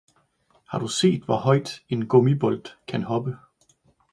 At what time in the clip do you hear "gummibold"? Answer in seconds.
2.07-2.63